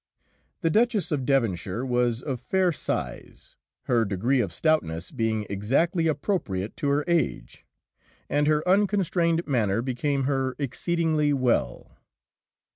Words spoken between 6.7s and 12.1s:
to her age, and her unconstrained manner became her exceedingly well.